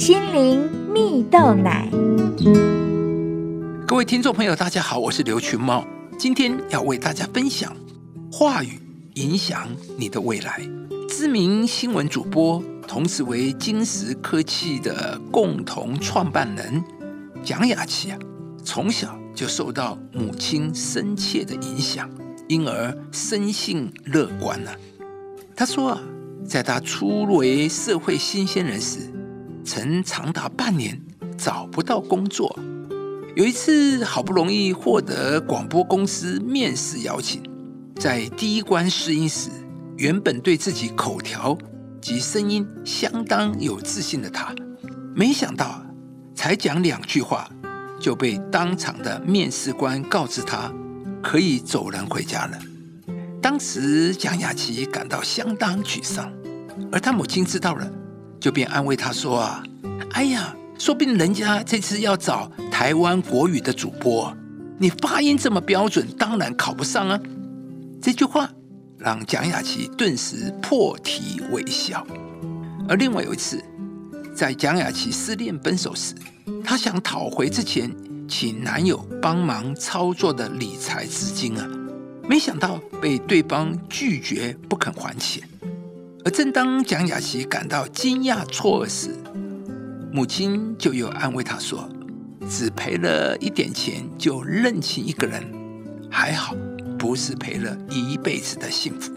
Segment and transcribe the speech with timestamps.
[0.00, 1.86] 心灵蜜豆奶。
[3.86, 5.86] 各位听众朋友，大家好，我是刘群茂，
[6.18, 7.76] 今天要为大家分享
[8.32, 8.80] 话语
[9.16, 9.68] 影响
[9.98, 10.66] 你的未来。
[11.06, 16.82] 知名新闻主播，同时为金石科技的共同创办人
[17.42, 18.18] 蒋雅琪啊，
[18.64, 22.08] 从小就受到母亲深切的影响，
[22.48, 24.70] 因而生性乐观呢。
[25.54, 26.00] 他说啊。
[26.42, 29.00] 在他初为社会新鲜人时，
[29.72, 31.00] 曾长达半年
[31.38, 32.58] 找不到工作。
[33.36, 37.40] 有一次，好不容易获得广播公司面试邀请，
[37.94, 39.48] 在第一关试音时，
[39.96, 41.56] 原本对自己口条
[42.00, 44.52] 及声音相当有自信的他，
[45.14, 45.80] 没想到
[46.34, 47.48] 才讲两句话，
[48.00, 50.72] 就被当场的面试官告知他
[51.22, 52.58] 可以走人回家了。
[53.40, 56.28] 当时，蒋雅琪感到相当沮丧。
[56.90, 57.88] 而他母亲知道了，
[58.40, 59.62] 就便安慰他说：“啊，
[60.12, 64.34] 哎呀，说不定人家这次要找台湾国语的主播，
[64.78, 67.20] 你发音这么标准，当然考不上啊。”
[68.00, 68.50] 这句话
[68.96, 72.06] 让蒋雅琪顿时破涕为笑。
[72.88, 73.62] 而另外有一次，
[74.34, 76.14] 在蒋雅琪失恋分手时，
[76.64, 77.94] 她想讨回之前
[78.26, 81.68] 请男友帮忙操作的理财资金啊，
[82.26, 85.42] 没想到被对方拒绝，不肯还钱。
[86.24, 89.16] 而正当蒋雅琪感到惊讶错愕时，
[90.12, 91.88] 母亲就又安慰她说
[92.48, 95.42] ：“只赔了一点钱就认清一个人，
[96.10, 96.54] 还好
[96.98, 99.12] 不是赔了一辈子的幸福。”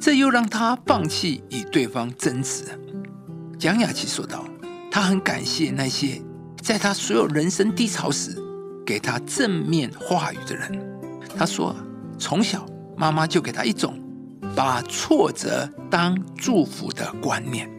[0.00, 2.64] 这又让她放弃与对方争执。
[3.58, 4.44] 蒋雅琪说道
[4.88, 6.22] ：“她很感谢那些
[6.62, 8.36] 在她所有人生低潮时
[8.86, 10.70] 给她正面话语的人。”
[11.36, 11.74] 她说
[12.18, 12.64] ：“从小
[12.96, 14.00] 妈妈就给她一种。”
[14.54, 17.70] 把挫折当祝福的观念。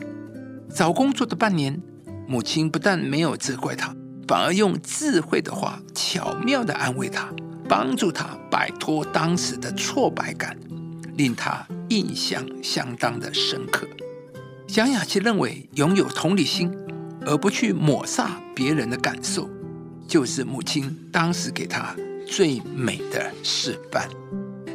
[0.73, 1.81] 找工作的半年，
[2.27, 3.95] 母亲不但没有责怪他，
[4.27, 7.29] 反而用智慧的话巧妙的安慰他，
[7.67, 10.57] 帮助他摆脱当时的挫败感，
[11.15, 13.87] 令他印象相当的深刻。
[14.67, 16.71] 蒋雅琪认为，拥有同理心，
[17.25, 19.49] 而不去抹杀别人的感受，
[20.07, 21.95] 就是母亲当时给他
[22.27, 24.07] 最美的示范。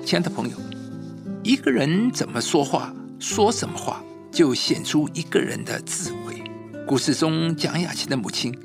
[0.05, 0.72] 亲爱的朋友。
[1.45, 6.41] 一个人怎么说话，说什么话，就显出一个人的智慧。
[6.87, 8.57] 故事中，蒋雅琪的母亲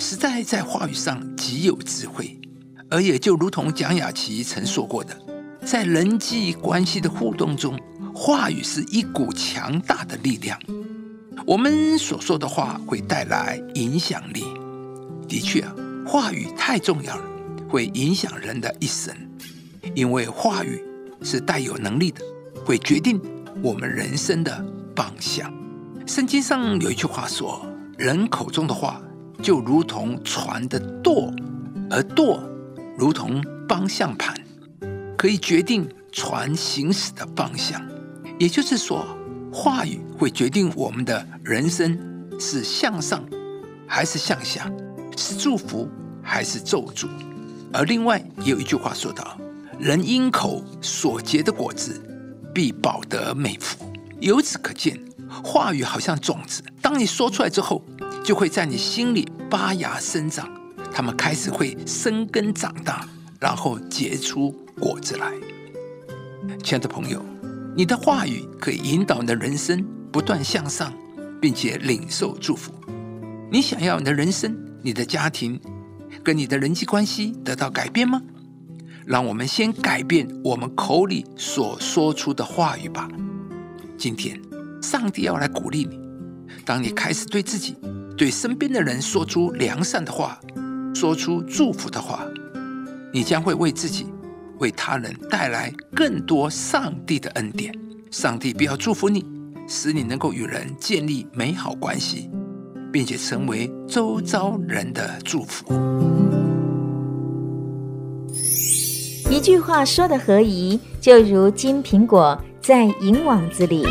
[0.00, 2.40] 实在在话语上极有智慧，
[2.88, 5.14] 而也就如同蒋雅琪曾说过的，
[5.62, 7.78] 在人际关系的互动中，
[8.14, 10.58] 话语是一股强大的力量。
[11.44, 14.42] 我们所说的话会带来影响力。
[15.28, 15.74] 的确啊，
[16.06, 17.24] 话语太重要了，
[17.68, 19.14] 会影响人的一生，
[19.94, 20.82] 因为话语。
[21.26, 22.24] 是带有能力的，
[22.64, 23.20] 会决定
[23.60, 24.64] 我们人生的
[24.94, 25.52] 方向。
[26.06, 27.66] 圣经上有一句话说
[27.98, 29.02] ：“人口中的话，
[29.42, 31.34] 就如同船的舵，
[31.90, 32.40] 而舵
[32.96, 34.36] 如同方向盘，
[35.18, 37.84] 可以决定船行驶的方向。”
[38.38, 39.04] 也就是说，
[39.52, 41.98] 话语会决定我们的人生
[42.38, 43.24] 是向上
[43.84, 44.70] 还是向下，
[45.16, 45.88] 是祝福
[46.22, 47.08] 还是咒诅。
[47.72, 49.36] 而另外也有一句话说道。
[49.78, 52.00] 人因口所结的果子，
[52.54, 53.76] 必保得美福。
[54.20, 54.98] 由此可见，
[55.44, 57.84] 话语好像种子，当你说出来之后，
[58.24, 60.48] 就会在你心里发芽生长，
[60.90, 63.06] 它们开始会生根长大，
[63.38, 64.50] 然后结出
[64.80, 65.30] 果子来。
[66.64, 67.22] 亲爱的朋友，
[67.76, 70.90] 你的话语可以引导你的人生不断向上，
[71.38, 72.72] 并且领受祝福。
[73.52, 75.60] 你想要你的人生、你的家庭
[76.24, 78.22] 跟你的人际关系得到改变吗？
[79.06, 83.08] 让我们先改变我们口里所说出的话语吧。
[83.96, 84.36] 今天，
[84.82, 86.00] 上帝要来鼓励你。
[86.64, 87.76] 当你开始对自己、
[88.16, 90.40] 对身边的人说出良善的话，
[90.92, 92.26] 说出祝福的话，
[93.12, 94.06] 你将会为自己、
[94.58, 97.72] 为他人带来更多上帝的恩典。
[98.10, 99.24] 上帝必要祝福你，
[99.68, 102.28] 使你能够与人建立美好关系，
[102.92, 105.64] 并且成为周遭人的祝福。
[109.46, 113.86] 句话说的合宜，就如金苹果在银网子里。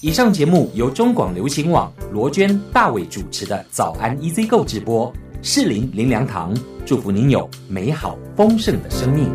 [0.00, 5.12] 以上节目由中广流行网罗娟、大伟主持的《早安 EZ 购》直播，
[5.42, 6.56] 适林林良堂
[6.86, 9.28] 祝福您有美好丰盛的生命。